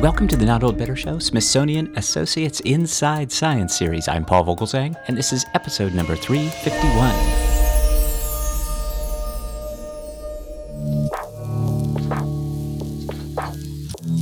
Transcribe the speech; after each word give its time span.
Welcome 0.00 0.28
to 0.28 0.36
the 0.36 0.44
Not 0.44 0.62
Old 0.62 0.76
Better 0.76 0.94
Show, 0.94 1.18
Smithsonian 1.18 1.90
Associates 1.96 2.60
Inside 2.60 3.32
Science 3.32 3.74
series. 3.74 4.08
I'm 4.08 4.26
Paul 4.26 4.44
Vogelzang, 4.44 4.94
and 5.08 5.16
this 5.16 5.32
is 5.32 5.46
episode 5.54 5.94
number 5.94 6.14
351. 6.14 7.46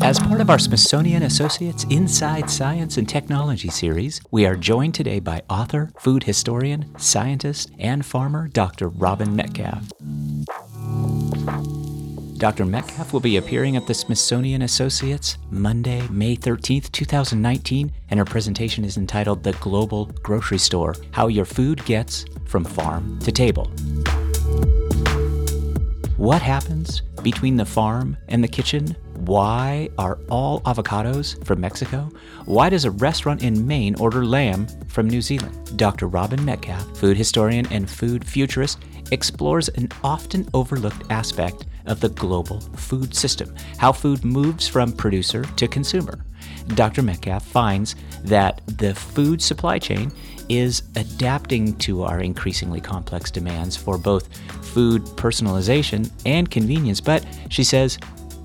As 0.00 0.20
part 0.20 0.40
of 0.40 0.48
our 0.48 0.60
Smithsonian 0.60 1.24
Associates 1.24 1.84
Inside 1.90 2.48
Science 2.48 2.96
and 2.96 3.08
Technology 3.08 3.68
series, 3.68 4.20
we 4.30 4.46
are 4.46 4.54
joined 4.54 4.94
today 4.94 5.18
by 5.18 5.42
author, 5.50 5.90
food 5.98 6.22
historian, 6.22 6.96
scientist, 6.98 7.72
and 7.80 8.06
farmer 8.06 8.46
Dr. 8.46 8.88
Robyn 8.88 9.34
Metcalfe. 9.34 9.90
Dr. 12.36 12.64
Metcalfe 12.64 13.12
will 13.12 13.20
be 13.20 13.36
appearing 13.36 13.76
at 13.76 13.86
the 13.86 13.94
Smithsonian 13.94 14.62
Associates 14.62 15.38
Monday, 15.50 16.06
May 16.08 16.36
13th, 16.36 16.90
2019, 16.90 17.92
and 18.10 18.18
her 18.18 18.24
presentation 18.24 18.84
is 18.84 18.96
entitled 18.96 19.44
The 19.44 19.52
Global 19.52 20.06
Grocery 20.06 20.58
Store 20.58 20.96
How 21.12 21.28
Your 21.28 21.44
Food 21.44 21.84
Gets 21.84 22.24
from 22.44 22.64
Farm 22.64 23.20
to 23.20 23.30
Table. 23.30 23.66
What 26.16 26.42
happens 26.42 27.02
between 27.22 27.56
the 27.56 27.64
farm 27.64 28.16
and 28.28 28.42
the 28.42 28.48
kitchen? 28.48 28.96
Why 29.14 29.88
are 29.96 30.18
all 30.28 30.60
avocados 30.62 31.42
from 31.44 31.60
Mexico? 31.60 32.10
Why 32.46 32.68
does 32.68 32.84
a 32.84 32.90
restaurant 32.90 33.44
in 33.44 33.66
Maine 33.66 33.94
order 34.00 34.26
lamb 34.26 34.66
from 34.88 35.08
New 35.08 35.22
Zealand? 35.22 35.78
Dr. 35.78 36.08
Robyn 36.08 36.44
Metcalfe, 36.44 36.96
food 36.96 37.16
historian 37.16 37.66
and 37.70 37.88
food 37.88 38.26
futurist, 38.26 38.80
explores 39.12 39.68
an 39.70 39.88
often 40.02 40.48
overlooked 40.52 41.04
aspect 41.10 41.66
of 41.86 42.00
the 42.00 42.08
global 42.10 42.60
food 42.60 43.14
system, 43.14 43.54
how 43.78 43.92
food 43.92 44.24
moves 44.24 44.66
from 44.66 44.92
producer 44.92 45.44
to 45.56 45.68
consumer. 45.68 46.24
Dr. 46.68 47.02
Metcalfe 47.02 47.44
finds 47.44 47.94
that 48.22 48.60
the 48.66 48.94
food 48.94 49.42
supply 49.42 49.78
chain 49.78 50.10
is 50.48 50.82
adapting 50.96 51.74
to 51.78 52.02
our 52.02 52.20
increasingly 52.20 52.80
complex 52.80 53.30
demands 53.30 53.76
for 53.76 53.98
both 53.98 54.34
food 54.64 55.02
personalization 55.02 56.10
and 56.26 56.50
convenience, 56.50 57.00
but 57.00 57.24
she 57.48 57.64
says 57.64 57.98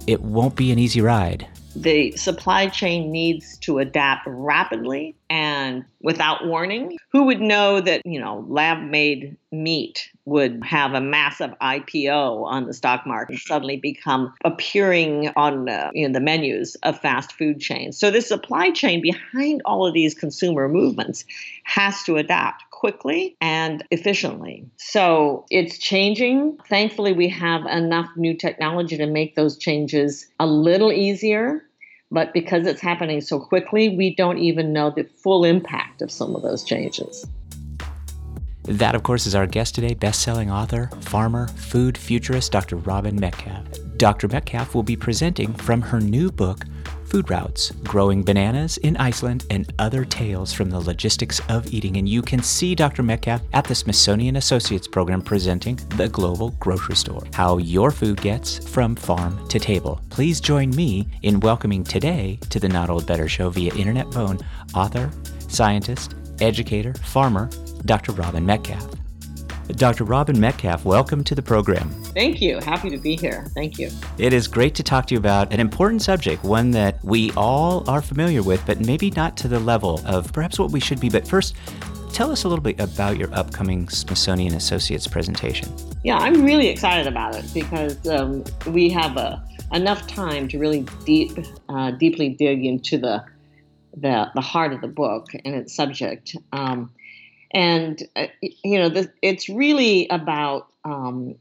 it 0.08 0.22
won't 0.22 0.56
be 0.56 0.72
an 0.72 0.80
easy 0.80 1.02
ride 1.02 1.48
the 1.82 2.12
supply 2.12 2.68
chain 2.68 3.12
needs 3.12 3.58
to 3.60 3.80
adapt 3.80 4.28
rapidly 4.28 5.16
and 5.30 5.86
without 6.02 6.46
warning. 6.46 6.98
Who 7.12 7.24
would 7.26 7.42
know 7.42 7.80
that, 7.82 8.06
you 8.06 8.20
know, 8.20 8.46
lab 8.48 8.82
made 8.82 9.38
meat 9.52 10.10
would 10.26 10.64
have 10.64 10.94
a 10.94 11.02
massive 11.02 11.52
IPO 11.62 12.44
on 12.46 12.66
the 12.66 12.74
stock 12.74 13.08
market 13.08 13.34
and 13.34 13.40
suddenly 13.40 13.78
become 13.78 14.34
appearing 14.44 15.32
on 15.36 15.70
uh, 15.70 15.90
you 15.94 16.08
know, 16.08 16.14
the 16.14 16.20
menus 16.20 16.76
of 16.84 17.00
fast 17.00 17.34
food 17.34 17.60
chains. 17.60 17.98
So 17.98 18.12
the 18.12 18.22
supply 18.22 18.72
chain 18.72 19.02
behind 19.02 19.62
all 19.66 19.88
of 19.88 19.94
these 19.94 20.14
consumer 20.14 20.68
movements 20.68 21.26
has 21.64 22.04
to 22.04 22.18
adapt 22.18 22.64
quickly 22.72 23.36
and 23.42 23.84
efficiently. 23.92 24.66
So 24.78 25.46
it's 25.50 25.78
changing. 25.78 26.58
Thankfully, 26.68 27.12
we 27.12 27.28
have 27.28 27.66
enough 27.66 28.08
new 28.16 28.34
technology 28.34 28.96
to 28.98 29.06
make 29.06 29.36
those 29.36 29.58
changes 29.58 30.28
a 30.40 30.48
little 30.48 30.92
easier. 30.92 31.66
But 32.12 32.34
because 32.34 32.66
it's 32.66 32.82
happening 32.82 33.22
so 33.22 33.40
quickly, 33.40 33.96
we 33.96 34.16
don't 34.16 34.40
even 34.40 34.74
know 34.74 34.90
the 34.90 35.04
full 35.04 35.46
impact 35.46 36.02
of 36.02 36.10
some 36.10 36.36
of 36.36 36.42
those 36.42 36.64
changes. 36.64 37.26
That, 38.64 38.96
of 38.96 39.04
course, 39.04 39.26
is 39.26 39.36
our 39.36 39.48
guest 39.48 39.76
today, 39.76 39.94
best-selling 39.94 40.52
author, 40.52 40.90
farmer, 41.02 41.48
food 41.50 41.98
futurist, 41.98 42.52
Dr. 42.52 42.78
Robyn 42.78 43.20
Metcalfe. 43.20 43.68
Dr. 43.98 44.28
Metcalfe 44.28 44.74
will 44.76 44.84
be 44.84 44.96
presenting 44.96 45.54
from 45.54 45.82
her 45.82 46.00
new 46.00 46.32
book, 46.32 46.66
Food 47.10 47.32
Routes 47.32 47.72
Growing 47.86 48.22
Bananas 48.22 48.78
in 48.78 48.96
Iceland 48.98 49.48
and 49.50 49.74
Other 49.80 50.06
Tales 50.06 50.54
from 50.54 50.70
the 50.70 50.80
Logistics 50.80 51.42
of 51.50 51.74
Eating. 51.74 51.98
And 51.98 52.08
you 52.08 52.22
can 52.22 52.44
see 52.44 52.76
Dr. 52.76 53.02
Metcalfe 53.02 53.42
at 53.54 53.66
the 53.66 53.74
Smithsonian 53.74 54.36
Associates 54.36 54.88
program 54.88 55.24
presenting 55.24 55.78
The 55.98 56.08
Global 56.08 56.52
Grocery 56.60 56.96
Store 56.96 57.24
How 57.34 57.58
Your 57.58 57.90
Food 57.90 58.22
Gets 58.22 58.70
from 58.70 58.96
Farm 58.96 59.48
to 59.48 59.60
Table. 59.60 60.00
Please 60.12 60.40
join 60.40 60.70
me 60.76 61.08
in 61.24 61.40
welcoming 61.40 61.84
today 61.84 62.38
to 62.52 62.60
the 62.60 62.70
Not 62.70 62.92
Old 62.92 63.08
Better 63.08 63.28
Show 63.28 63.50
via 63.50 63.74
internet 63.74 64.14
phone 64.14 64.38
author, 64.76 65.10
scientist, 65.48 66.14
educator, 66.40 66.94
farmer, 66.94 67.50
Dr. 67.86 68.12
Robyn 68.12 68.46
Metcalfe. 68.46 68.99
Dr. 69.76 70.04
Robyn 70.04 70.40
Metcalfe, 70.40 70.84
welcome 70.84 71.24
to 71.24 71.36
the 71.36 71.42
program. 71.42 71.90
Thank 72.14 72.42
you. 72.42 72.60
Happy 72.60 72.90
to 72.90 72.98
be 72.98 73.16
here. 73.16 73.46
Thank 73.54 73.78
you. 73.78 73.92
It 74.18 74.34
is 74.34 74.48
great 74.48 74.74
to 74.76 74.84
talk 74.84 75.06
to 75.08 75.14
you 75.14 75.20
about 75.20 75.54
an 75.54 75.60
important 75.60 76.02
subject, 76.02 76.44
one 76.44 76.72
that 76.72 77.04
we 77.04 77.32
all 77.38 77.88
are 77.90 78.02
familiar 78.02 78.42
with, 78.42 78.66
but 78.66 78.80
maybe 78.80 79.12
not 79.12 79.38
to 79.38 79.48
the 79.48 79.60
level 79.60 80.02
of 80.06 80.34
perhaps 80.34 80.58
what 80.58 80.72
we 80.72 80.80
should 80.80 81.00
be. 81.00 81.08
But 81.08 81.28
first, 81.28 81.56
tell 82.12 82.32
us 82.32 82.46
a 82.46 82.50
little 82.50 82.64
bit 82.64 82.80
about 82.80 83.18
your 83.18 83.34
upcoming 83.34 83.88
Smithsonian 83.90 84.56
Associates 84.56 85.08
presentation. 85.08 85.72
Yeah, 86.04 86.18
I'm 86.18 86.44
really 86.44 86.68
excited 86.68 87.06
about 87.06 87.36
it 87.36 87.46
because 87.54 88.08
um, 88.08 88.44
we 88.68 88.90
have 88.90 89.18
uh, 89.18 89.38
enough 89.72 90.08
time 90.08 90.48
to 90.48 90.58
really 90.58 90.84
deep, 91.06 91.38
uh, 91.70 91.92
deeply 91.92 92.30
dig 92.30 92.66
into 92.66 92.98
the, 92.98 93.24
the 93.96 94.32
the 94.34 94.42
heart 94.42 94.74
of 94.74 94.82
the 94.82 94.88
book 94.88 95.28
and 95.46 95.54
its 95.56 95.76
subject. 95.76 96.36
Um, 96.54 96.92
and 97.52 98.02
uh, 98.16 98.28
you 98.42 98.78
know 98.78 99.06
it's 99.22 99.50
really 99.50 100.08
about 100.10 100.68
um, 100.84 101.36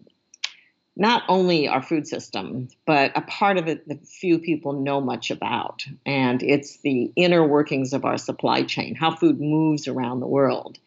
not 0.96 1.22
only 1.28 1.68
our 1.68 1.82
food 1.82 2.06
system 2.06 2.68
but 2.86 3.12
a 3.16 3.20
part 3.22 3.56
of 3.56 3.68
it 3.68 3.86
that 3.88 4.06
few 4.06 4.38
people 4.38 4.72
know 4.72 5.00
much 5.00 5.30
about. 5.30 5.84
And 6.04 6.42
it's 6.42 6.78
the 6.78 7.12
inner 7.14 7.46
workings 7.46 7.92
of 7.92 8.04
our 8.04 8.18
supply 8.18 8.62
chain 8.62 8.94
how 8.94 9.14
food 9.14 9.40
moves 9.40 9.86
around 9.86 10.20
the 10.20 10.26
world. 10.26 10.78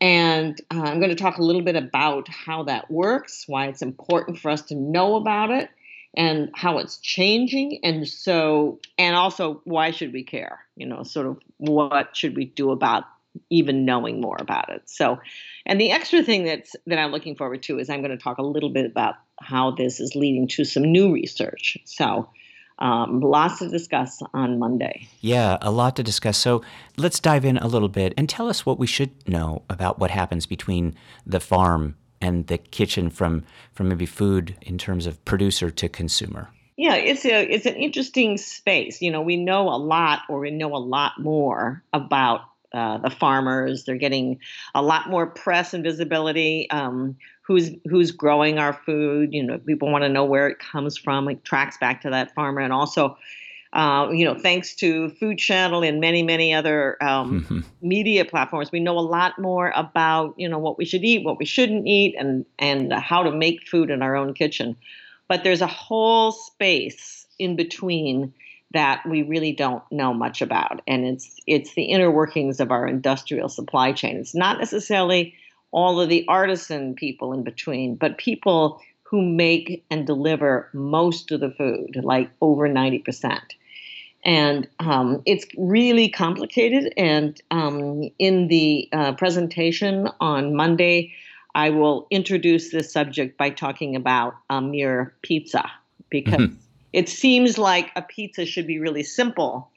And 0.00 0.60
uh, 0.72 0.82
i'm 0.82 0.98
going 0.98 1.10
to 1.10 1.16
talk 1.16 1.38
a 1.38 1.42
little 1.42 1.62
bit 1.62 1.76
about 1.76 2.28
how 2.28 2.64
that 2.64 2.90
works 2.90 3.44
why 3.46 3.66
it's 3.68 3.82
important 3.82 4.38
for 4.38 4.50
us 4.50 4.62
to 4.62 4.74
know 4.74 5.16
about 5.16 5.50
it 5.50 5.70
and 6.16 6.50
how 6.54 6.78
it's 6.78 6.98
changing 6.98 7.80
and 7.82 8.08
so 8.08 8.80
and 8.98 9.14
also 9.14 9.60
why 9.64 9.90
should 9.90 10.12
we 10.12 10.24
care? 10.24 10.60
You 10.76 10.86
know 10.86 11.02
sort 11.02 11.26
of 11.26 11.38
what 11.58 12.16
should 12.16 12.36
we 12.36 12.46
do 12.46 12.70
about 12.70 13.04
even 13.50 13.84
knowing 13.84 14.20
more 14.20 14.36
about 14.38 14.70
it. 14.70 14.82
So, 14.86 15.18
and 15.64 15.80
the 15.80 15.90
extra 15.90 16.22
thing 16.22 16.44
that's 16.44 16.76
that 16.86 16.98
I'm 16.98 17.10
looking 17.10 17.36
forward 17.36 17.62
to 17.64 17.78
is 17.78 17.90
I'm 17.90 18.00
going 18.00 18.16
to 18.16 18.22
talk 18.22 18.38
a 18.38 18.42
little 18.42 18.70
bit 18.70 18.86
about 18.86 19.16
how 19.40 19.72
this 19.72 20.00
is 20.00 20.14
leading 20.14 20.48
to 20.48 20.64
some 20.64 20.82
new 20.82 21.12
research. 21.12 21.78
So, 21.84 22.28
um, 22.78 23.20
lots 23.20 23.58
to 23.60 23.68
discuss 23.68 24.22
on 24.34 24.58
Monday. 24.58 25.08
Yeah, 25.20 25.56
a 25.62 25.70
lot 25.70 25.96
to 25.96 26.02
discuss. 26.02 26.36
So 26.36 26.62
let's 26.96 27.20
dive 27.20 27.44
in 27.44 27.56
a 27.58 27.66
little 27.66 27.88
bit 27.88 28.12
and 28.16 28.28
tell 28.28 28.48
us 28.48 28.66
what 28.66 28.78
we 28.78 28.86
should 28.86 29.28
know 29.28 29.62
about 29.70 29.98
what 29.98 30.10
happens 30.10 30.46
between 30.46 30.94
the 31.24 31.40
farm 31.40 31.96
and 32.20 32.46
the 32.46 32.58
kitchen 32.58 33.10
from 33.10 33.44
from 33.72 33.88
maybe 33.88 34.06
food 34.06 34.56
in 34.62 34.78
terms 34.78 35.06
of 35.06 35.24
producer 35.24 35.70
to 35.70 35.88
consumer. 35.88 36.50
Yeah, 36.76 36.94
it's 36.94 37.24
a 37.24 37.42
it's 37.50 37.66
an 37.66 37.76
interesting 37.76 38.36
space. 38.36 39.00
You 39.00 39.10
know, 39.10 39.22
we 39.22 39.36
know 39.36 39.68
a 39.68 39.76
lot, 39.76 40.20
or 40.28 40.40
we 40.40 40.50
know 40.50 40.74
a 40.74 40.78
lot 40.78 41.12
more 41.18 41.82
about 41.92 42.40
uh, 42.76 42.98
the 42.98 43.08
farmers. 43.08 43.84
They're 43.84 43.96
getting 43.96 44.38
a 44.74 44.82
lot 44.82 45.08
more 45.08 45.26
press 45.26 45.72
and 45.72 45.82
visibility. 45.82 46.68
Um, 46.70 47.16
who's 47.40 47.70
who's 47.88 48.10
growing 48.10 48.58
our 48.58 48.74
food? 48.74 49.32
You 49.32 49.42
know, 49.42 49.58
people 49.58 49.90
want 49.90 50.02
to 50.02 50.10
know 50.10 50.26
where 50.26 50.46
it 50.46 50.58
comes 50.58 50.98
from. 50.98 51.26
It 51.28 51.42
tracks 51.42 51.78
back 51.78 52.02
to 52.02 52.10
that 52.10 52.34
farmer, 52.34 52.60
and 52.60 52.72
also. 52.72 53.16
Uh, 53.72 54.10
you 54.10 54.24
know, 54.24 54.34
thanks 54.34 54.74
to 54.74 55.10
Food 55.10 55.38
Channel 55.38 55.82
and 55.82 56.00
many, 56.00 56.22
many 56.22 56.54
other 56.54 56.96
um, 57.02 57.62
media 57.82 58.24
platforms, 58.24 58.72
we 58.72 58.80
know 58.80 58.98
a 58.98 59.00
lot 59.00 59.38
more 59.38 59.70
about 59.76 60.34
you 60.38 60.48
know 60.48 60.58
what 60.58 60.78
we 60.78 60.86
should 60.86 61.04
eat, 61.04 61.24
what 61.24 61.38
we 61.38 61.44
shouldn't 61.44 61.86
eat, 61.86 62.14
and 62.18 62.46
and 62.58 62.92
how 62.92 63.22
to 63.22 63.30
make 63.30 63.66
food 63.68 63.90
in 63.90 64.00
our 64.00 64.16
own 64.16 64.32
kitchen. 64.32 64.76
But 65.28 65.44
there's 65.44 65.60
a 65.60 65.66
whole 65.66 66.32
space 66.32 67.26
in 67.38 67.56
between 67.56 68.32
that 68.76 69.06
we 69.08 69.22
really 69.22 69.52
don't 69.52 69.82
know 69.90 70.12
much 70.12 70.42
about. 70.42 70.82
And 70.86 71.06
it's 71.06 71.40
it's 71.46 71.74
the 71.74 71.84
inner 71.84 72.10
workings 72.10 72.60
of 72.60 72.70
our 72.70 72.86
industrial 72.86 73.48
supply 73.48 73.92
chain. 73.92 74.16
It's 74.16 74.34
not 74.34 74.58
necessarily 74.58 75.34
all 75.72 76.00
of 76.00 76.08
the 76.08 76.24
artisan 76.28 76.94
people 76.94 77.32
in 77.32 77.42
between 77.42 77.96
but 77.96 78.18
people 78.18 78.80
who 79.02 79.22
make 79.22 79.84
and 79.90 80.06
deliver 80.06 80.68
most 80.72 81.30
of 81.32 81.40
the 81.40 81.50
food 81.50 82.00
like 82.02 82.30
over 82.40 82.68
90% 82.68 83.40
and 84.24 84.66
um, 84.80 85.22
it's 85.24 85.46
really 85.56 86.08
complicated. 86.08 86.92
And 86.96 87.40
um, 87.52 88.10
in 88.18 88.48
the 88.48 88.88
uh, 88.92 89.12
presentation 89.12 90.08
on 90.20 90.54
monday 90.54 91.12
i 91.54 91.70
will 91.70 92.06
introduce 92.10 92.70
this 92.70 92.92
subject 92.92 93.36
by 93.38 93.50
talking 93.50 93.94
about 93.94 94.34
a 94.50 94.60
mere 94.60 95.14
pizza 95.22 95.70
because 96.10 96.40
mm-hmm 96.40 96.65
it 96.92 97.08
seems 97.08 97.58
like 97.58 97.90
a 97.96 98.02
pizza 98.02 98.46
should 98.46 98.66
be 98.66 98.78
really 98.78 99.02
simple, 99.02 99.70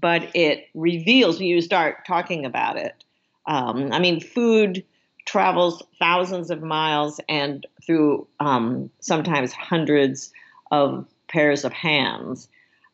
but 0.00 0.30
it 0.34 0.68
reveals 0.74 1.38
when 1.38 1.48
you 1.48 1.60
start 1.60 2.06
talking 2.06 2.44
about 2.44 2.76
it. 2.76 3.04
Um, 3.46 3.92
I 3.92 3.98
mean, 3.98 4.20
food 4.20 4.84
travels 5.26 5.82
thousands 5.98 6.50
of 6.50 6.62
miles 6.62 7.20
and 7.28 7.66
through 7.86 8.26
um, 8.40 8.90
sometimes 9.00 9.52
hundreds 9.52 10.32
of 10.70 11.06
pairs 11.28 11.64
of 11.64 11.72
hands. 11.72 12.48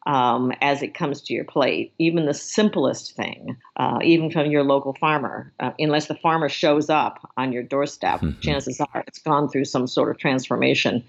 um, 0.07 0.53
as 0.63 0.83
it 0.83 0.95
comes 0.95 1.21
to 1.23 1.35
your 1.35 1.45
plate, 1.45 1.93
even 1.99 2.25
the 2.25 2.35
simplest 2.35 3.15
thing, 3.15 3.57
uh, 3.77 3.99
even 4.03 4.31
from 4.31 4.51
your 4.51 4.65
local 4.65 4.95
farmer, 4.95 5.53
uh, 5.61 5.73
unless 5.79 6.07
the 6.07 6.15
farmer 6.15 6.49
shows 6.49 6.89
up 6.89 7.31
on 7.37 7.53
your 7.53 7.63
doorstep, 7.63 8.21
mm-hmm. 8.21 8.41
chances 8.41 8.81
are 8.81 9.05
it's 9.07 9.19
gone 9.19 9.49
through 9.49 9.67
some 9.67 9.87
sort 9.87 10.11
of 10.11 10.17
transformation 10.19 11.05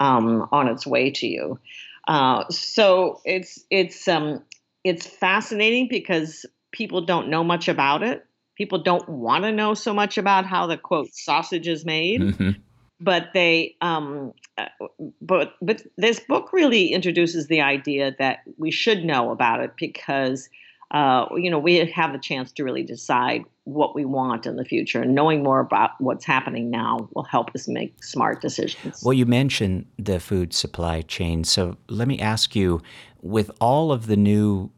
um, 0.00 0.46
on 0.52 0.68
its 0.68 0.86
way 0.86 1.10
to 1.10 1.26
you. 1.26 1.58
Uh, 2.06 2.44
so 2.50 3.20
it's 3.24 3.64
it's 3.70 4.06
um, 4.08 4.42
it's 4.84 5.06
fascinating 5.06 5.88
because 5.88 6.46
people 6.72 7.04
don't 7.04 7.28
know 7.28 7.42
much 7.42 7.68
about 7.68 8.02
it. 8.02 8.24
People 8.56 8.82
don't 8.82 9.08
want 9.08 9.44
to 9.44 9.52
know 9.52 9.74
so 9.74 9.92
much 9.92 10.16
about 10.16 10.46
how 10.46 10.66
the 10.66 10.78
quote 10.78 11.12
sausage 11.12 11.68
is 11.68 11.84
made. 11.84 12.20
Mm-hmm 12.20 12.50
but 13.00 13.28
they 13.34 13.76
um, 13.80 14.32
uh, 14.56 14.66
but 15.20 15.54
but 15.60 15.82
this 15.96 16.20
book 16.20 16.52
really 16.52 16.92
introduces 16.92 17.46
the 17.48 17.60
idea 17.60 18.14
that 18.18 18.38
we 18.56 18.70
should 18.70 19.04
know 19.04 19.30
about 19.30 19.60
it 19.60 19.72
because 19.76 20.48
uh, 20.90 21.26
you 21.36 21.50
know 21.50 21.58
we 21.58 21.76
have 21.76 22.12
the 22.12 22.18
chance 22.18 22.52
to 22.52 22.64
really 22.64 22.82
decide 22.82 23.44
what 23.64 23.94
we 23.94 24.04
want 24.04 24.46
in 24.46 24.56
the 24.56 24.64
future 24.64 25.02
and 25.02 25.14
knowing 25.14 25.42
more 25.42 25.60
about 25.60 25.90
what's 25.98 26.24
happening 26.24 26.70
now 26.70 27.08
will 27.14 27.24
help 27.24 27.50
us 27.54 27.66
make 27.66 28.02
smart 28.02 28.40
decisions 28.40 29.02
well 29.02 29.12
you 29.12 29.26
mentioned 29.26 29.84
the 29.98 30.20
food 30.20 30.52
supply 30.52 31.02
chain 31.02 31.42
so 31.42 31.76
let 31.88 32.06
me 32.06 32.18
ask 32.20 32.54
you 32.54 32.80
with 33.22 33.50
all 33.60 33.90
of 33.90 34.06
the 34.06 34.16
new 34.16 34.70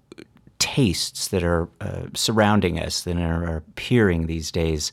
tastes 0.58 1.28
that 1.28 1.44
are 1.44 1.68
uh, 1.80 2.06
surrounding 2.14 2.78
us 2.78 3.02
that 3.02 3.16
are 3.16 3.56
appearing 3.56 4.26
these 4.26 4.50
days 4.50 4.90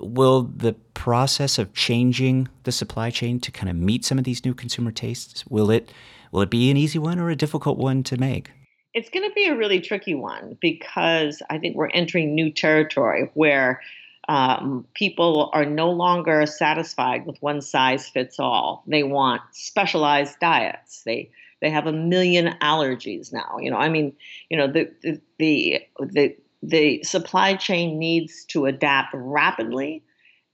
Will 0.00 0.42
the 0.42 0.74
process 0.94 1.58
of 1.58 1.74
changing 1.74 2.48
the 2.62 2.72
supply 2.72 3.10
chain 3.10 3.40
to 3.40 3.50
kind 3.50 3.68
of 3.68 3.76
meet 3.76 4.04
some 4.04 4.18
of 4.18 4.24
these 4.24 4.44
new 4.44 4.54
consumer 4.54 4.92
tastes 4.92 5.44
will 5.48 5.70
it 5.70 5.92
will 6.30 6.42
it 6.42 6.50
be 6.50 6.70
an 6.70 6.76
easy 6.76 6.98
one 6.98 7.18
or 7.18 7.30
a 7.30 7.36
difficult 7.36 7.78
one 7.78 8.02
to 8.04 8.16
make? 8.16 8.52
It's 8.98 9.10
going 9.10 9.28
to 9.28 9.32
be 9.32 9.46
a 9.46 9.56
really 9.56 9.80
tricky 9.80 10.14
one 10.14 10.58
because 10.60 11.40
I 11.48 11.58
think 11.58 11.76
we're 11.76 11.90
entering 11.90 12.34
new 12.34 12.50
territory 12.50 13.30
where 13.34 13.80
um, 14.28 14.84
people 14.94 15.50
are 15.52 15.64
no 15.64 15.92
longer 15.92 16.46
satisfied 16.46 17.24
with 17.24 17.40
one 17.40 17.60
size 17.60 18.08
fits 18.08 18.40
all. 18.40 18.82
They 18.88 19.04
want 19.04 19.42
specialized 19.52 20.40
diets. 20.40 21.04
They 21.04 21.30
they 21.60 21.70
have 21.70 21.86
a 21.86 21.92
million 21.92 22.56
allergies 22.60 23.32
now. 23.32 23.58
You 23.60 23.70
know, 23.70 23.76
I 23.76 23.88
mean, 23.88 24.14
you 24.50 24.58
know, 24.58 24.66
the 24.66 24.90
the 25.38 25.80
the, 26.00 26.36
the 26.64 27.02
supply 27.04 27.54
chain 27.54 28.00
needs 28.00 28.46
to 28.46 28.66
adapt 28.66 29.14
rapidly 29.14 30.02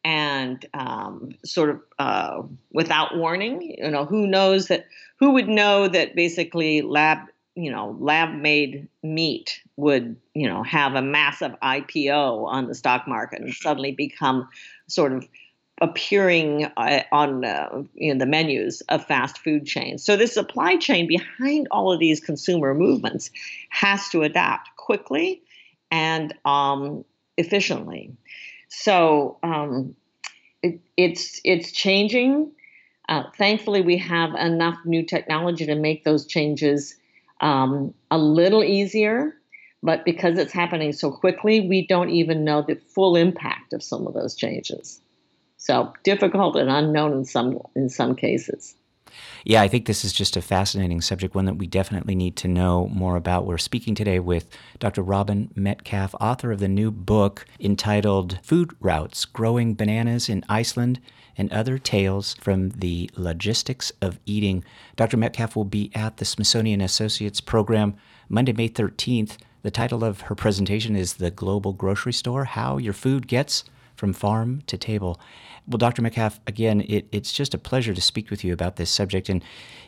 and 0.05 0.67
um, 0.75 1.31
sort 1.47 1.70
of 1.70 1.81
uh, 1.99 2.43
without 2.75 3.17
warning. 3.17 3.75
You 3.79 3.90
know, 3.90 4.05
who 4.05 4.26
knows 4.26 4.69
that? 4.69 4.85
Who 5.19 5.31
would 5.31 5.49
know 5.49 5.88
that 5.88 6.14
basically 6.14 6.82
lab, 6.82 7.20
you 7.54 7.70
know, 7.70 7.96
lab 8.00 8.34
made 8.34 8.88
meat 9.02 9.60
would, 9.76 10.16
you 10.34 10.48
know, 10.48 10.62
have 10.62 10.94
a 10.94 11.02
massive 11.02 11.52
IPO 11.62 12.46
on 12.46 12.66
the 12.66 12.74
stock 12.74 13.06
market 13.06 13.40
and 13.40 13.54
suddenly 13.54 13.92
become 13.92 14.48
sort 14.88 15.12
of 15.12 15.28
appearing 15.80 16.64
uh, 16.76 17.02
on 17.12 17.44
uh, 17.44 17.82
in 17.96 18.18
the 18.18 18.26
menus 18.26 18.80
of 18.82 19.04
fast 19.06 19.38
food 19.38 19.66
chains. 19.66 20.04
So 20.04 20.16
the 20.16 20.26
supply 20.26 20.76
chain 20.76 21.06
behind 21.06 21.68
all 21.70 21.92
of 21.92 22.00
these 22.00 22.20
consumer 22.20 22.74
movements 22.74 23.30
has 23.70 24.08
to 24.10 24.22
adapt 24.22 24.76
quickly 24.76 25.42
and 25.90 26.34
um, 26.44 27.04
efficiently. 27.36 28.12
So 28.68 29.38
um, 29.42 29.94
it, 30.62 30.80
it's 30.96 31.40
it's 31.44 31.72
changing. 31.72 32.52
Uh, 33.08 33.24
thankfully, 33.36 33.82
we 33.82 33.98
have 33.98 34.34
enough 34.34 34.78
new 34.84 35.04
technology 35.04 35.66
to 35.66 35.74
make 35.74 36.04
those 36.04 36.26
changes 36.26 36.96
um, 37.40 37.94
a 38.10 38.19
little 38.19 38.62
easier. 38.64 39.34
But 39.82 40.06
because 40.06 40.38
it's 40.38 40.52
happening 40.52 40.94
so 40.94 41.10
quickly, 41.10 41.69
we 41.69 41.86
don't 41.86 42.08
even 42.08 42.42
know 42.42 42.62
the 42.62 42.76
full 42.94 43.16
impact 43.16 43.75
of 43.75 43.82
some 43.82 44.06
of 44.06 44.14
those 44.14 44.34
changes. 44.34 44.98
So 45.58 45.92
difficult 46.04 46.56
and 46.56 46.70
unknown 46.70 47.12
in 47.12 47.25
some 47.25 47.60
in 47.75 47.88
some 47.88 48.16
cases. 48.16 48.75
Yeah, 49.44 49.62
I 49.62 49.69
think 49.69 49.87
this 49.87 50.05
is 50.05 50.12
just 50.12 50.37
a 50.37 50.43
fascinating 50.43 51.00
subject, 51.00 51.34
one 51.34 51.44
that 51.44 51.58
we 51.58 51.66
definitely 51.66 52.14
need 52.14 52.37
to 52.37 52.49
know 52.49 52.88
more 52.88 53.16
about. 53.16 53.46
We're 53.46 53.58
speaking 53.58 53.94
today 53.94 54.19
with 54.19 54.49
Dr. 54.78 55.02
Robyn 55.02 55.50
Metcalfe, 55.55 56.14
author 56.20 56.50
of 56.52 56.61
the 56.61 56.69
new 56.69 56.90
book 56.90 57.44
entitled 57.61 58.38
Food 58.43 58.75
Routes 58.81 59.25
Growing 59.25 59.75
Bananas 59.75 60.28
in 60.28 60.44
Iceland 60.49 61.00
and 61.37 61.52
Other 61.52 61.78
Tales 61.78 62.34
from 62.40 62.70
the 62.70 63.11
Logistics 63.16 63.93
of 64.00 64.19
Eating. 64.25 64.64
Dr. 64.96 65.16
Metcalfe 65.16 65.56
will 65.56 65.64
be 65.64 65.90
at 65.94 66.16
the 66.16 66.25
Smithsonian 66.25 66.81
Associates 66.81 67.40
program 67.40 67.96
Monday, 68.28 68.52
May 68.52 68.69
13th. 68.69 69.37
The 69.62 69.70
title 69.70 70.05
of 70.05 70.22
her 70.22 70.34
presentation 70.34 70.94
is 70.96 71.14
The 71.14 71.31
Global 71.31 71.72
Grocery 71.72 72.12
Store 72.12 72.44
How 72.44 72.78
Your 72.78 72.93
Food 72.93 73.26
Gets 73.26 73.64
from 73.94 74.12
Farm 74.12 74.62
to 74.67 74.76
Table. 74.76 75.20
Well, 75.67 75.79
Dr. 75.79 76.02
Metcalfe, 76.02 76.41
again, 76.46 76.82
it, 76.82 77.06
it's 77.11 77.32
just 77.32 77.55
a 77.55 77.58
pleasure 77.58 77.94
to 77.94 78.00
speak 78.00 78.31
with 78.31 78.44
you 78.44 78.52
about 78.52 78.76
this 78.76 78.91
subject. 78.91 79.29
And 79.29 79.43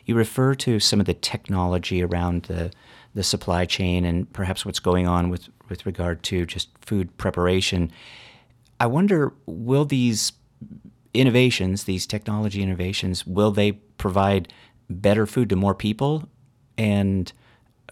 you 0.05 0.15
refer 0.15 0.55
to 0.55 0.79
some 0.79 0.99
of 0.99 1.05
the 1.05 1.13
technology 1.13 2.03
around 2.03 2.43
the, 2.43 2.71
the 3.13 3.23
supply 3.23 3.65
chain 3.65 4.05
and 4.05 4.31
perhaps 4.33 4.65
what's 4.65 4.79
going 4.79 5.07
on 5.07 5.29
with, 5.29 5.49
with 5.69 5.85
regard 5.85 6.23
to 6.23 6.45
just 6.45 6.69
food 6.81 7.15
preparation. 7.17 7.91
I 8.79 8.87
wonder, 8.87 9.33
will 9.45 9.85
these 9.85 10.33
innovations, 11.13 11.83
these 11.83 12.07
technology 12.07 12.61
innovations, 12.61 13.25
will 13.25 13.51
they 13.51 13.73
provide 13.73 14.51
better 14.89 15.25
food 15.25 15.49
to 15.49 15.55
more 15.55 15.75
people? 15.75 16.27
And 16.77 17.31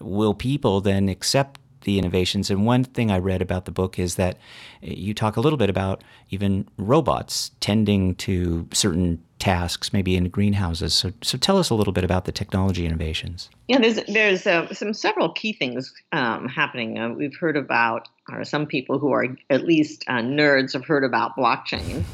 will 0.00 0.34
people 0.34 0.80
then 0.80 1.08
accept 1.08 1.60
the 1.86 1.98
innovations. 1.98 2.50
And 2.50 2.66
one 2.66 2.84
thing 2.84 3.10
I 3.10 3.18
read 3.18 3.40
about 3.40 3.64
the 3.64 3.70
book 3.70 3.98
is 3.98 4.16
that 4.16 4.36
eh, 4.82 4.92
you 4.94 5.14
talk 5.14 5.36
a 5.36 5.40
little 5.40 5.56
bit 5.56 5.70
about 5.70 6.04
even 6.28 6.68
robots 6.76 7.52
tending 7.60 8.14
to 8.16 8.68
certain 8.72 9.22
tasks, 9.38 9.92
maybe 9.92 10.16
in 10.16 10.28
greenhouses. 10.28 10.94
So, 10.94 11.12
so 11.22 11.38
tell 11.38 11.58
us 11.58 11.70
a 11.70 11.74
little 11.74 11.92
bit 11.92 12.04
about 12.04 12.24
the 12.24 12.32
technology 12.32 12.86
innovations. 12.86 13.50
Yeah, 13.68 13.78
there's 13.78 13.98
there's 14.06 14.46
uh, 14.46 14.72
some 14.72 14.94
several 14.94 15.32
key 15.32 15.52
things 15.52 15.92
um, 16.12 16.48
happening. 16.48 16.98
Uh, 16.98 17.10
we've 17.10 17.34
heard 17.34 17.56
about, 17.56 18.08
or 18.30 18.44
some 18.44 18.66
people 18.66 19.00
who 19.00 19.10
are 19.10 19.26
at 19.50 19.64
least 19.64 20.04
uh, 20.06 20.18
nerds 20.18 20.72
have 20.74 20.84
heard 20.84 21.02
about 21.02 21.36
blockchain, 21.36 22.04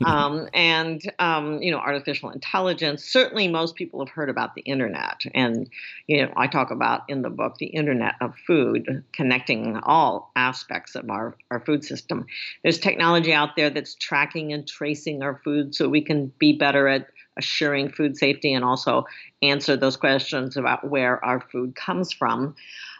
um, 0.06 0.48
and 0.54 1.02
um, 1.18 1.60
you 1.60 1.72
know 1.72 1.78
artificial 1.78 2.30
intelligence. 2.30 3.02
Certainly, 3.02 3.48
most 3.48 3.74
people 3.74 3.98
have 3.98 4.08
heard 4.08 4.30
about 4.30 4.54
the 4.54 4.60
internet, 4.62 5.22
and 5.34 5.68
you 6.06 6.24
know 6.24 6.32
I 6.36 6.46
talk 6.46 6.70
about 6.70 7.02
in 7.08 7.22
the 7.22 7.30
book 7.30 7.56
the 7.58 7.66
internet 7.66 8.14
of 8.20 8.36
food, 8.46 9.02
connecting 9.12 9.76
all 9.82 10.30
aspects 10.36 10.94
of 10.94 11.10
our 11.10 11.34
our 11.50 11.58
food 11.58 11.84
system. 11.84 12.24
There's 12.62 12.78
technology 12.78 13.32
out 13.32 13.56
there 13.56 13.70
that's 13.70 13.96
tracking 13.96 14.52
and 14.52 14.64
tracing 14.64 15.24
our 15.24 15.40
food, 15.42 15.74
so 15.74 15.88
we 15.88 16.02
can 16.02 16.32
be 16.38 16.53
better 16.54 16.88
at 16.88 17.08
assuring 17.36 17.90
food 17.90 18.16
safety 18.16 18.52
and 18.52 18.64
also 18.64 19.04
answer 19.42 19.76
those 19.76 19.96
questions 19.96 20.56
about 20.56 20.88
where 20.88 21.24
our 21.24 21.40
food 21.40 21.74
comes 21.74 22.12
from. 22.12 22.54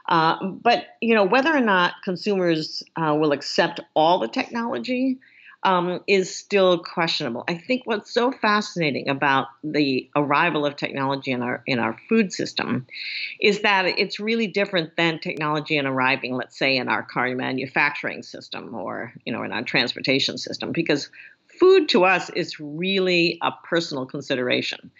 Uh, 0.09 0.45
but 0.45 0.85
you 1.01 1.15
know 1.15 1.25
whether 1.25 1.55
or 1.55 1.61
not 1.61 1.95
consumers 2.05 2.83
uh, 2.97 3.15
will 3.19 3.33
accept 3.33 3.81
all 3.95 4.19
the 4.19 4.29
technology 4.29 5.19
um, 5.65 6.01
is 6.07 6.35
still 6.35 6.79
questionable. 6.79 7.43
I 7.49 7.55
think 7.55 7.83
what's 7.87 8.13
so 8.13 8.31
fascinating 8.31 9.09
about 9.09 9.49
the 9.63 10.09
arrival 10.15 10.67
of 10.67 10.77
technology 10.77 11.31
in 11.31 11.43
our 11.43 11.63
in 11.67 11.79
our 11.79 11.97
food 12.09 12.33
system 12.33 12.87
is 13.41 13.63
that 13.63 13.87
it's 13.87 14.21
really 14.21 14.47
different 14.47 14.95
than 14.97 15.19
technology 15.19 15.79
in 15.79 15.87
arriving, 15.87 16.35
let's 16.35 16.59
say, 16.59 16.77
in 16.77 16.89
our 16.89 17.03
car 17.03 17.35
manufacturing 17.35 18.23
system 18.23 18.75
or 18.75 19.15
you 19.25 19.33
know 19.33 19.43
in 19.43 19.53
our 19.53 19.63
transportation 19.63 20.37
system, 20.37 20.71
because 20.71 21.09
food 21.59 21.89
to 21.91 22.05
us 22.05 22.31
is 22.31 22.59
really 22.61 23.39
a 23.43 23.53
personal 23.65 24.07
consideration. 24.07 24.91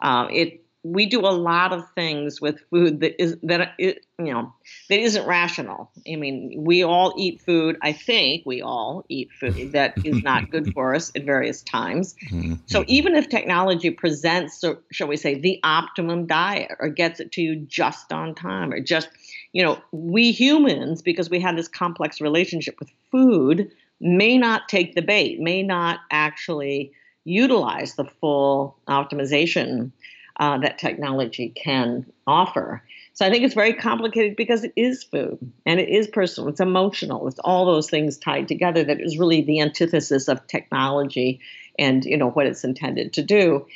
Uh, 0.00 0.28
it 0.30 0.60
we 0.84 1.06
do 1.06 1.20
a 1.20 1.32
lot 1.32 1.72
of 1.72 1.82
things 1.94 2.42
with 2.42 2.60
food 2.68 3.00
that 3.00 3.20
is 3.20 3.38
that 3.42 3.72
it, 3.78 4.04
you 4.18 4.32
know 4.32 4.52
that 4.90 5.00
isn't 5.00 5.26
rational. 5.26 5.90
I 6.06 6.16
mean, 6.16 6.52
we 6.58 6.84
all 6.84 7.14
eat 7.16 7.40
food. 7.40 7.78
I 7.82 7.92
think 7.92 8.44
we 8.44 8.60
all 8.60 9.04
eat 9.08 9.30
food 9.32 9.72
that 9.72 9.94
is 10.04 10.22
not 10.22 10.50
good 10.50 10.72
for 10.74 10.94
us 10.94 11.10
at 11.16 11.24
various 11.24 11.62
times. 11.62 12.14
Mm-hmm. 12.26 12.54
So 12.66 12.84
even 12.86 13.14
if 13.14 13.30
technology 13.30 13.90
presents, 13.90 14.62
shall 14.92 15.08
we 15.08 15.16
say, 15.16 15.40
the 15.40 15.58
optimum 15.64 16.26
diet, 16.26 16.72
or 16.78 16.90
gets 16.90 17.18
it 17.18 17.32
to 17.32 17.42
you 17.42 17.56
just 17.56 18.12
on 18.12 18.34
time, 18.34 18.72
or 18.72 18.80
just 18.80 19.08
you 19.52 19.62
know, 19.62 19.80
we 19.92 20.32
humans, 20.32 21.00
because 21.00 21.30
we 21.30 21.40
have 21.40 21.56
this 21.56 21.68
complex 21.68 22.20
relationship 22.20 22.74
with 22.80 22.90
food, 23.10 23.70
may 24.04 24.36
not 24.36 24.68
take 24.68 24.94
the 24.94 25.02
bait, 25.02 25.40
may 25.40 25.62
not 25.62 25.98
actually 26.10 26.92
utilize 27.24 27.94
the 27.94 28.04
full 28.04 28.76
optimization 28.86 29.90
uh, 30.38 30.58
that 30.58 30.78
technology 30.78 31.48
can 31.56 32.04
offer. 32.26 32.82
So 33.14 33.24
I 33.24 33.30
think 33.30 33.44
it's 33.44 33.54
very 33.54 33.72
complicated 33.72 34.36
because 34.36 34.62
it 34.62 34.72
is 34.76 35.04
food 35.04 35.38
and 35.64 35.80
it 35.80 35.88
is 35.88 36.06
personal, 36.06 36.50
it's 36.50 36.60
emotional, 36.60 37.26
it's 37.28 37.38
all 37.40 37.64
those 37.64 37.88
things 37.88 38.18
tied 38.18 38.46
together 38.46 38.84
that 38.84 39.00
is 39.00 39.16
really 39.16 39.40
the 39.40 39.60
antithesis 39.60 40.28
of 40.28 40.46
technology 40.48 41.40
and 41.78 42.04
you 42.04 42.16
know 42.16 42.30
what 42.30 42.46
it's 42.46 42.64
intended 42.64 43.12
to 43.14 43.22
do. 43.22 43.66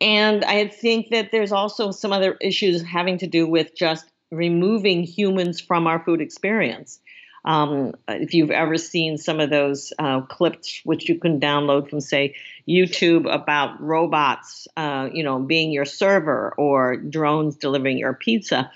and 0.00 0.44
I 0.44 0.68
think 0.68 1.10
that 1.10 1.30
there's 1.30 1.52
also 1.52 1.90
some 1.90 2.12
other 2.12 2.36
issues 2.40 2.82
having 2.82 3.18
to 3.18 3.26
do 3.26 3.46
with 3.46 3.74
just 3.74 4.06
removing 4.30 5.02
humans 5.02 5.60
from 5.60 5.86
our 5.86 6.02
food 6.02 6.20
experience. 6.20 7.00
Um, 7.44 7.94
if 8.08 8.34
you've 8.34 8.50
ever 8.52 8.76
seen 8.76 9.18
some 9.18 9.40
of 9.40 9.50
those 9.50 9.92
uh, 9.98 10.20
clips, 10.22 10.80
which 10.84 11.08
you 11.08 11.18
can 11.18 11.40
download 11.40 11.90
from, 11.90 12.00
say, 12.00 12.36
YouTube 12.68 13.32
about 13.32 13.80
robots, 13.80 14.68
uh, 14.76 15.08
you 15.12 15.24
know, 15.24 15.40
being 15.40 15.72
your 15.72 15.84
server 15.84 16.54
or 16.56 16.96
drones 16.96 17.56
delivering 17.56 17.98
your 17.98 18.14
pizza, 18.14 18.70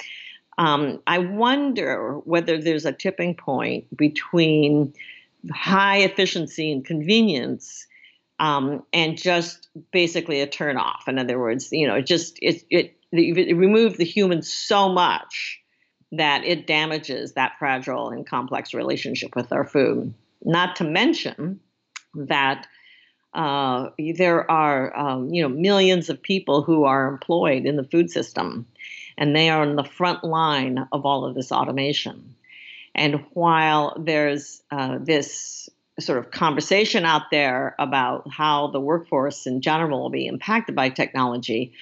um, 0.58 1.00
I 1.06 1.18
wonder 1.18 2.14
whether 2.24 2.58
there's 2.58 2.86
a 2.86 2.92
tipping 2.92 3.34
point 3.34 3.94
between 3.96 4.94
high 5.52 5.98
efficiency 5.98 6.72
and 6.72 6.84
convenience 6.84 7.86
um, 8.38 8.82
and 8.92 9.16
just 9.16 9.68
basically 9.92 10.40
a 10.40 10.46
turn 10.46 10.76
off. 10.76 11.04
In 11.08 11.18
other 11.18 11.38
words, 11.38 11.68
you 11.72 11.86
know, 11.86 11.96
it 11.96 12.06
just 12.06 12.38
it 12.42 12.64
it, 12.70 12.96
it 13.12 13.54
removed 13.54 13.98
the 13.98 14.04
human 14.04 14.42
so 14.42 14.88
much 14.88 15.60
that 16.12 16.44
it 16.44 16.66
damages 16.66 17.32
that 17.32 17.58
fragile 17.58 18.10
and 18.10 18.26
complex 18.26 18.74
relationship 18.74 19.34
with 19.34 19.52
our 19.52 19.64
food. 19.64 20.14
Not 20.44 20.76
to 20.76 20.84
mention 20.84 21.60
that 22.14 22.66
uh, 23.34 23.90
there 24.16 24.50
are 24.50 24.96
um, 24.96 25.32
you 25.32 25.42
know 25.42 25.48
millions 25.48 26.08
of 26.08 26.22
people 26.22 26.62
who 26.62 26.84
are 26.84 27.08
employed 27.08 27.66
in 27.66 27.76
the 27.76 27.84
food 27.84 28.10
system, 28.10 28.66
and 29.18 29.36
they 29.36 29.50
are 29.50 29.62
on 29.62 29.76
the 29.76 29.84
front 29.84 30.24
line 30.24 30.86
of 30.92 31.04
all 31.04 31.24
of 31.24 31.34
this 31.34 31.52
automation. 31.52 32.34
And 32.94 33.24
while 33.34 33.94
there's 33.98 34.62
uh, 34.70 34.98
this 34.98 35.68
sort 36.00 36.18
of 36.18 36.30
conversation 36.30 37.04
out 37.04 37.30
there 37.30 37.74
about 37.78 38.30
how 38.30 38.68
the 38.68 38.80
workforce 38.80 39.46
in 39.46 39.60
general 39.60 40.00
will 40.00 40.10
be 40.10 40.26
impacted 40.26 40.74
by 40.74 40.88
technology, 40.88 41.72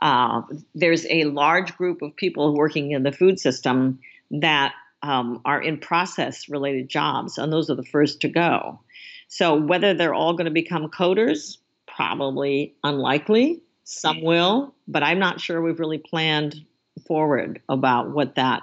uh, 0.00 0.42
there's 0.74 1.06
a 1.10 1.24
large 1.24 1.76
group 1.76 2.02
of 2.02 2.16
people 2.16 2.54
working 2.54 2.92
in 2.92 3.02
the 3.02 3.12
food 3.12 3.38
system 3.38 3.98
that 4.30 4.74
um, 5.02 5.40
are 5.44 5.60
in 5.60 5.78
process 5.78 6.48
related 6.48 6.88
jobs, 6.88 7.38
and 7.38 7.52
those 7.52 7.70
are 7.70 7.74
the 7.74 7.84
first 7.84 8.20
to 8.20 8.28
go. 8.28 8.80
So, 9.28 9.54
whether 9.54 9.94
they're 9.94 10.14
all 10.14 10.34
going 10.34 10.46
to 10.46 10.50
become 10.50 10.88
coders, 10.88 11.58
probably 11.86 12.74
unlikely. 12.84 13.60
Some 13.84 14.22
will, 14.22 14.74
but 14.86 15.02
I'm 15.02 15.18
not 15.18 15.40
sure 15.40 15.60
we've 15.60 15.80
really 15.80 15.98
planned 15.98 16.64
forward 17.06 17.60
about 17.68 18.10
what 18.10 18.36
that 18.36 18.62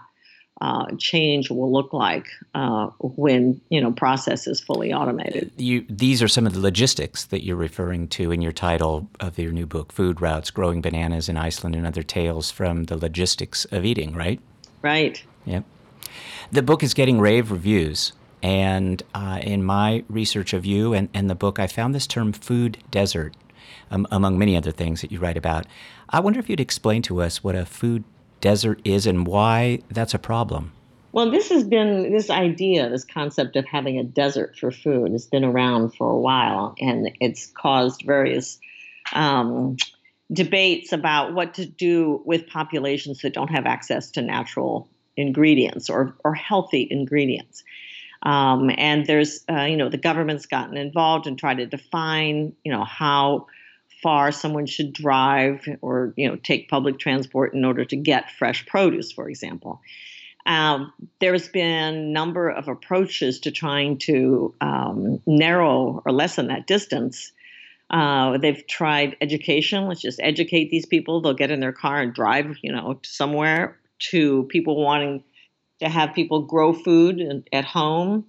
uh, 0.62 0.88
change 0.98 1.50
will 1.50 1.72
look 1.72 1.94
like 1.94 2.28
uh, 2.56 2.88
when 3.00 3.62
you 3.70 3.80
know 3.80 3.92
process 3.92 4.48
is 4.48 4.60
fully 4.60 4.94
automated. 4.94 5.52
You, 5.58 5.86
these 5.90 6.22
are 6.24 6.28
some 6.28 6.48
of 6.48 6.54
the 6.54 6.60
logistics 6.60 7.26
that 7.26 7.44
you're 7.44 7.56
referring 7.56 8.08
to 8.10 8.32
in 8.32 8.42
your 8.42 8.52
title 8.52 9.10
of 9.20 9.38
your 9.38 9.52
new 9.52 9.66
book, 9.66 9.92
"Food 9.92 10.22
Routes: 10.22 10.50
Growing 10.52 10.82
Bananas 10.82 11.30
in 11.30 11.38
Iceland 11.38 11.76
and 11.76 11.86
Other 11.86 12.04
Tales 12.04 12.52
from 12.52 12.86
the 12.86 12.98
Logistics 12.98 13.66
of 13.66 13.86
Eating." 13.86 14.14
Right. 14.14 14.40
Right. 14.82 15.24
Yep. 15.46 15.64
The 16.52 16.62
book 16.62 16.84
is 16.84 16.94
getting 16.94 17.20
rave 17.20 17.52
reviews. 17.52 18.14
And 18.44 19.02
uh, 19.16 19.40
in 19.42 19.64
my 19.64 20.04
research 20.08 20.54
of 20.54 20.66
you 20.66 20.94
and, 20.94 21.10
and 21.14 21.30
the 21.30 21.36
book, 21.36 21.60
I 21.60 21.68
found 21.68 21.96
this 21.96 22.06
term 22.06 22.32
food 22.32 22.78
desert, 22.92 23.36
um, 23.90 24.08
among 24.12 24.38
many 24.38 24.56
other 24.56 24.72
things 24.72 25.02
that 25.02 25.12
you 25.12 25.20
write 25.20 25.38
about. 25.38 25.66
I 26.10 26.20
wonder 26.20 26.40
if 26.40 26.50
you'd 26.50 26.60
explain 26.60 27.02
to 27.04 27.22
us 27.22 27.44
what 27.44 27.56
a 27.56 27.66
food 27.66 28.04
desert 28.42 28.80
is 28.84 29.06
and 29.06 29.28
why 29.28 29.80
that's 29.90 30.14
a 30.14 30.20
problem. 30.20 30.72
Well, 31.12 31.32
this 31.32 31.50
has 31.50 31.64
been 31.64 32.12
this 32.12 32.30
idea, 32.30 32.90
this 32.90 33.04
concept 33.04 33.56
of 33.56 33.66
having 33.66 33.98
a 33.98 34.04
desert 34.04 34.56
for 34.56 34.72
food 34.72 35.14
has 35.14 35.26
been 35.26 35.44
around 35.44 35.96
for 35.96 36.10
a 36.10 36.18
while, 36.18 36.76
and 36.80 37.10
it's 37.20 37.48
caused 37.48 38.04
various 38.04 38.60
um, 39.14 39.78
debates 40.32 40.92
about 40.92 41.34
what 41.34 41.56
to 41.56 41.66
do 41.66 42.22
with 42.26 42.48
populations 42.48 43.22
that 43.22 43.34
don't 43.34 43.50
have 43.50 43.66
access 43.66 44.12
to 44.12 44.22
natural 44.22 44.90
ingredients 45.16 45.90
or, 45.90 46.16
or 46.24 46.36
healthy 46.36 46.88
ingredients. 46.90 47.64
Um, 48.24 48.70
and 48.78 49.06
there's, 49.06 49.44
uh, 49.50 49.62
you 49.62 49.78
know, 49.78 49.90
the 49.90 49.98
government's 49.98 50.46
gotten 50.46 50.76
involved 50.76 51.28
and 51.28 51.38
tried 51.38 51.58
to 51.58 51.66
define, 51.66 52.54
you 52.64 52.72
know, 52.72 52.84
how 52.84 53.48
far 54.02 54.32
someone 54.32 54.66
should 54.66 54.94
drive 54.94 55.68
or 55.82 56.14
you 56.18 56.30
know 56.30 56.36
take 56.36 56.70
public 56.70 57.00
transport 57.00 57.54
in 57.54 57.66
order 57.66 57.86
to 57.86 57.96
get 57.96 58.32
fresh 58.32 58.66
produce, 58.66 59.12
for 59.12 59.30
example. 59.30 59.82
Um, 60.46 60.94
there's 61.20 61.50
been 61.50 61.96
a 61.96 62.02
number 62.02 62.50
of 62.50 62.70
approaches 62.70 63.42
to 63.42 63.52
trying 63.52 63.98
to 64.00 64.56
um, 64.62 65.22
narrow 65.26 66.02
or 66.06 66.12
lessen 66.14 66.48
that 66.48 66.68
distance. 66.68 67.34
Uh, 67.90 68.38
they've 68.38 68.66
tried 68.66 69.18
education. 69.20 69.88
Let's 69.88 70.02
just 70.02 70.20
educate 70.22 70.70
these 70.72 70.86
people. 70.86 71.22
They'll 71.22 71.34
get 71.34 71.52
in 71.52 71.60
their 71.60 71.74
car 71.74 72.02
and 72.02 72.14
drive, 72.14 72.56
you 72.62 72.72
know, 72.72 73.00
somewhere. 73.04 73.78
To 74.12 74.44
people 74.52 74.80
wanting 74.80 75.24
to 75.80 75.90
have 75.90 76.14
people 76.14 76.44
grow 76.44 76.72
food 76.72 77.48
at 77.52 77.66
home. 77.66 78.26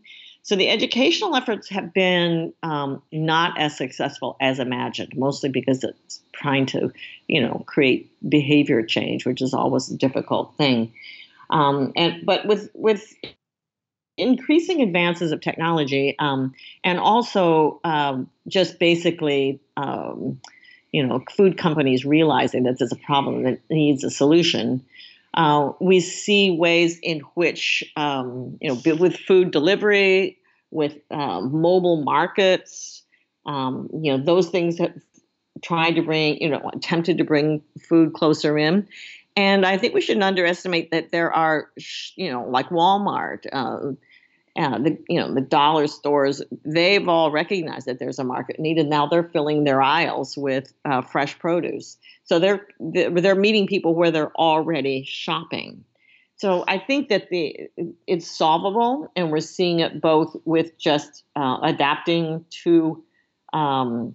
So 0.48 0.56
the 0.56 0.70
educational 0.70 1.36
efforts 1.36 1.68
have 1.68 1.92
been 1.92 2.54
um, 2.62 3.02
not 3.12 3.60
as 3.60 3.76
successful 3.76 4.34
as 4.40 4.58
imagined, 4.58 5.14
mostly 5.14 5.50
because 5.50 5.84
it's 5.84 6.20
trying 6.32 6.64
to, 6.68 6.90
you 7.26 7.42
know, 7.42 7.62
create 7.66 8.10
behavior 8.26 8.82
change, 8.82 9.26
which 9.26 9.42
is 9.42 9.52
always 9.52 9.90
a 9.90 9.96
difficult 9.98 10.54
thing. 10.56 10.90
Um, 11.50 11.92
and 11.96 12.24
but 12.24 12.46
with 12.46 12.70
with 12.72 13.14
increasing 14.16 14.80
advances 14.80 15.32
of 15.32 15.42
technology 15.42 16.16
um, 16.18 16.54
and 16.82 16.98
also 16.98 17.78
um, 17.84 18.30
just 18.46 18.78
basically 18.78 19.60
um, 19.76 20.40
you 20.92 21.06
know 21.06 21.22
food 21.36 21.58
companies 21.58 22.06
realizing 22.06 22.62
that 22.62 22.78
there's 22.78 22.90
a 22.90 22.96
problem 22.96 23.42
that 23.42 23.60
needs 23.68 24.02
a 24.02 24.10
solution 24.10 24.82
uh, 25.34 25.72
we 25.80 26.00
see 26.00 26.50
ways 26.50 26.98
in 27.00 27.20
which, 27.34 27.84
um, 27.96 28.58
you 28.60 28.68
know, 28.68 28.96
with 28.96 29.16
food 29.16 29.50
delivery, 29.50 30.37
with 30.70 30.96
um, 31.10 31.60
mobile 31.60 32.02
markets, 32.02 33.02
um, 33.46 33.88
you 33.92 34.16
know, 34.16 34.22
those 34.22 34.48
things 34.48 34.78
have 34.78 34.92
tried 35.62 35.92
to 35.92 36.02
bring, 36.02 36.40
you 36.40 36.48
know, 36.48 36.70
attempted 36.72 37.18
to 37.18 37.24
bring 37.24 37.62
food 37.88 38.12
closer 38.12 38.58
in. 38.58 38.86
And 39.36 39.64
I 39.64 39.78
think 39.78 39.94
we 39.94 40.00
shouldn't 40.00 40.24
underestimate 40.24 40.90
that 40.90 41.10
there 41.12 41.32
are, 41.32 41.70
you 42.16 42.30
know, 42.30 42.44
like 42.48 42.70
Walmart, 42.70 43.46
uh, 43.52 43.92
uh, 44.58 44.78
the 44.78 44.98
you 45.08 45.20
know 45.20 45.32
the 45.32 45.40
dollar 45.40 45.86
stores 45.86 46.42
they've 46.64 47.08
all 47.08 47.30
recognized 47.30 47.86
that 47.86 48.00
there's 48.00 48.18
a 48.18 48.24
market 48.24 48.58
need 48.58 48.76
and 48.76 48.90
now 48.90 49.06
they're 49.06 49.22
filling 49.22 49.62
their 49.62 49.80
aisles 49.80 50.36
with 50.36 50.72
uh, 50.84 51.00
fresh 51.00 51.38
produce 51.38 51.96
so 52.24 52.40
they're 52.40 52.66
they're 52.80 53.36
meeting 53.36 53.68
people 53.68 53.94
where 53.94 54.10
they're 54.10 54.34
already 54.36 55.04
shopping 55.04 55.84
so 56.38 56.64
i 56.66 56.78
think 56.78 57.08
that 57.08 57.28
the 57.30 57.68
it's 58.06 58.26
solvable 58.26 59.10
and 59.14 59.30
we're 59.30 59.40
seeing 59.40 59.80
it 59.80 60.00
both 60.00 60.34
with 60.44 60.76
just 60.78 61.24
uh, 61.36 61.58
adapting 61.62 62.44
to 62.50 63.02
um, 63.52 64.14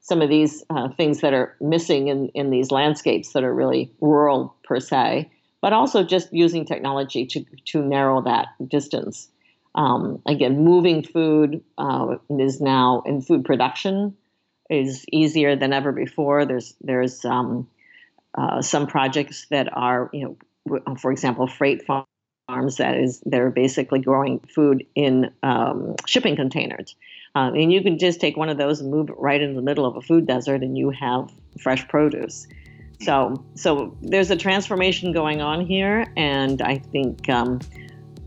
some 0.00 0.20
of 0.20 0.28
these 0.28 0.64
uh, 0.70 0.88
things 0.90 1.20
that 1.20 1.32
are 1.32 1.56
missing 1.60 2.08
in, 2.08 2.28
in 2.34 2.50
these 2.50 2.70
landscapes 2.70 3.32
that 3.32 3.44
are 3.44 3.54
really 3.54 3.90
rural 4.00 4.54
per 4.64 4.78
se 4.80 5.30
but 5.60 5.72
also 5.72 6.04
just 6.04 6.30
using 6.30 6.66
technology 6.66 7.24
to, 7.24 7.42
to 7.64 7.82
narrow 7.82 8.20
that 8.22 8.48
distance 8.68 9.28
um, 9.74 10.22
again, 10.26 10.64
moving 10.64 11.02
food 11.02 11.62
uh, 11.78 12.16
is 12.30 12.60
now 12.60 13.02
in 13.06 13.20
food 13.20 13.44
production 13.44 14.16
is 14.70 15.04
easier 15.10 15.56
than 15.56 15.72
ever 15.72 15.92
before. 15.92 16.46
There's 16.46 16.74
there's 16.80 17.24
um, 17.24 17.68
uh, 18.36 18.62
some 18.62 18.86
projects 18.86 19.46
that 19.50 19.68
are 19.76 20.10
you 20.12 20.24
know, 20.24 20.36
for 20.98 21.12
example, 21.12 21.46
freight 21.46 21.86
farms 21.86 22.76
that 22.76 22.96
is 22.96 23.22
they're 23.26 23.50
basically 23.50 24.00
growing 24.00 24.40
food 24.40 24.86
in 24.94 25.30
um, 25.42 25.94
shipping 26.06 26.36
containers. 26.36 26.94
Uh, 27.36 27.50
and 27.54 27.72
you 27.72 27.82
can 27.82 27.98
just 27.98 28.20
take 28.20 28.36
one 28.36 28.48
of 28.48 28.58
those 28.58 28.80
and 28.80 28.90
move 28.90 29.08
it 29.08 29.16
right 29.18 29.42
in 29.42 29.54
the 29.54 29.62
middle 29.62 29.86
of 29.86 29.96
a 29.96 30.00
food 30.00 30.26
desert, 30.26 30.62
and 30.62 30.78
you 30.78 30.90
have 30.90 31.32
fresh 31.58 31.86
produce. 31.88 32.46
So, 33.00 33.44
so 33.54 33.96
there's 34.02 34.30
a 34.30 34.36
transformation 34.36 35.12
going 35.12 35.40
on 35.40 35.66
here, 35.66 36.06
and 36.16 36.62
I 36.62 36.78
think 36.78 37.28
um, 37.28 37.58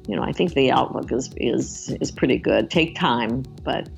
you 0.07 0.15
know, 0.15 0.23
I 0.23 0.31
think 0.31 0.53
the 0.53 0.71
outlook 0.71 1.11
is 1.11 1.29
is 1.37 1.95
is 2.01 2.11
pretty 2.11 2.37
good. 2.37 2.71
Take 2.71 2.95
time, 2.95 3.43
but 3.63 3.89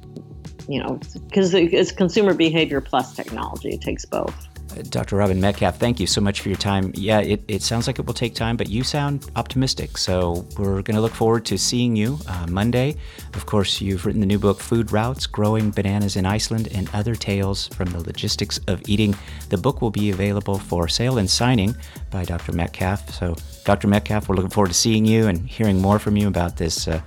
you 0.67 0.81
know, 0.81 0.99
because 1.27 1.53
it's 1.53 1.91
consumer 1.91 2.33
behavior 2.33 2.81
plus 2.81 3.15
technology. 3.15 3.69
It 3.69 3.81
takes 3.81 4.05
both. 4.05 4.48
Dr. 4.89 5.17
Robyn 5.17 5.39
Metcalfe, 5.39 5.77
thank 5.77 5.99
you 5.99 6.07
so 6.07 6.21
much 6.21 6.41
for 6.41 6.49
your 6.49 6.57
time. 6.57 6.91
Yeah, 6.95 7.19
it, 7.19 7.43
it 7.47 7.61
sounds 7.61 7.87
like 7.87 7.99
it 7.99 8.05
will 8.05 8.13
take 8.13 8.35
time, 8.35 8.57
but 8.57 8.69
you 8.69 8.83
sound 8.83 9.29
optimistic. 9.35 9.97
So 9.97 10.45
we're 10.57 10.81
going 10.81 10.95
to 10.95 11.01
look 11.01 11.13
forward 11.13 11.45
to 11.45 11.57
seeing 11.57 11.95
you 11.95 12.19
uh, 12.27 12.47
Monday. 12.49 12.95
Of 13.33 13.45
course, 13.45 13.81
you've 13.81 14.05
written 14.05 14.21
the 14.21 14.27
new 14.27 14.39
book, 14.39 14.59
Food 14.59 14.91
Routes 14.91 15.27
Growing 15.27 15.71
Bananas 15.71 16.15
in 16.15 16.25
Iceland 16.25 16.69
and 16.73 16.89
Other 16.93 17.15
Tales 17.15 17.67
from 17.69 17.89
the 17.89 17.99
Logistics 17.99 18.59
of 18.67 18.81
Eating. 18.87 19.15
The 19.49 19.57
book 19.57 19.81
will 19.81 19.91
be 19.91 20.11
available 20.11 20.59
for 20.59 20.87
sale 20.87 21.17
and 21.17 21.29
signing 21.29 21.75
by 22.11 22.25
Dr. 22.25 22.51
Metcalfe. 22.51 23.09
So, 23.11 23.35
Dr. 23.65 23.87
Metcalfe, 23.87 24.29
we're 24.29 24.35
looking 24.35 24.51
forward 24.51 24.69
to 24.69 24.73
seeing 24.73 25.05
you 25.05 25.27
and 25.27 25.47
hearing 25.47 25.81
more 25.81 25.99
from 25.99 26.17
you 26.17 26.27
about 26.27 26.57
this 26.57 26.87
uh, 26.87 27.01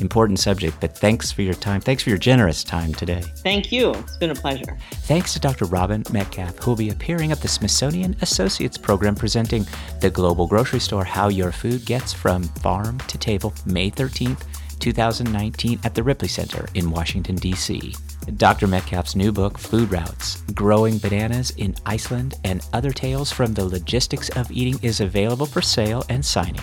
important 0.00 0.38
subject, 0.38 0.76
but 0.80 0.96
thanks 0.96 1.30
for 1.30 1.42
your 1.42 1.54
time. 1.54 1.80
Thanks 1.80 2.02
for 2.02 2.10
your 2.10 2.18
generous 2.18 2.64
time 2.64 2.92
today. 2.94 3.22
Thank 3.38 3.72
you. 3.72 3.90
It's 3.92 4.16
been 4.16 4.30
a 4.30 4.34
pleasure. 4.34 4.78
Thanks 5.02 5.32
to 5.34 5.40
Dr. 5.40 5.66
Robyn 5.66 6.04
Metcalfe, 6.12 6.58
who 6.58 6.70
will 6.70 6.76
be 6.76 6.90
appearing 6.90 7.32
at 7.32 7.40
the 7.40 7.48
Smithsonian 7.48 8.16
Associates 8.22 8.78
Program 8.78 9.14
presenting 9.14 9.66
The 10.00 10.10
Global 10.10 10.46
Grocery 10.46 10.80
Store 10.80 11.04
How 11.04 11.28
Your 11.28 11.52
Food 11.52 11.84
Gets 11.84 12.12
from 12.12 12.42
Farm 12.42 12.98
to 12.98 13.18
Table, 13.18 13.52
May 13.66 13.90
13th, 13.90 14.44
2019, 14.78 15.80
at 15.84 15.94
the 15.94 16.02
Ripley 16.02 16.28
Center 16.28 16.66
in 16.74 16.90
Washington, 16.90 17.36
D.C. 17.36 17.94
Dr. 18.36 18.66
Metcalfe's 18.66 19.16
new 19.16 19.32
book, 19.32 19.58
Food 19.58 19.90
Routes 19.90 20.42
Growing 20.54 20.98
Bananas 20.98 21.50
in 21.56 21.74
Iceland 21.86 22.34
and 22.44 22.66
Other 22.72 22.92
Tales 22.92 23.32
from 23.32 23.54
the 23.54 23.64
Logistics 23.64 24.28
of 24.30 24.50
Eating, 24.50 24.78
is 24.82 25.00
available 25.00 25.46
for 25.46 25.62
sale 25.62 26.04
and 26.08 26.24
signing. 26.24 26.60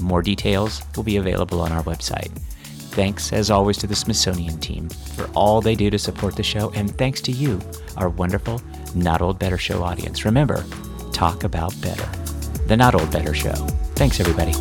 More 0.00 0.22
details 0.22 0.82
will 0.96 1.02
be 1.02 1.16
available 1.16 1.60
on 1.60 1.72
our 1.72 1.82
website. 1.82 2.30
Thanks, 2.90 3.32
as 3.32 3.50
always, 3.50 3.76
to 3.78 3.86
the 3.86 3.94
Smithsonian 3.94 4.58
team 4.58 4.88
for 4.88 5.30
all 5.34 5.60
they 5.60 5.74
do 5.74 5.90
to 5.90 5.98
support 5.98 6.36
the 6.36 6.42
show, 6.42 6.70
and 6.72 6.96
thanks 6.98 7.20
to 7.22 7.32
you, 7.32 7.60
our 7.96 8.08
wonderful 8.08 8.60
Not 8.94 9.22
Old 9.22 9.38
Better 9.38 9.58
Show 9.58 9.82
audience. 9.82 10.24
Remember, 10.24 10.64
talk 11.12 11.44
about 11.44 11.78
better. 11.80 12.06
The 12.66 12.76
Not 12.76 12.94
Old 12.94 13.10
Better 13.12 13.32
Show. 13.32 13.54
Thanks, 13.94 14.18
everybody. 14.18 14.52